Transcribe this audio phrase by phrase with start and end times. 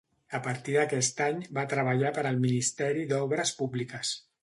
[0.37, 4.21] A partir d'aquest any va treballar per al Ministeri d'Obres Públiques.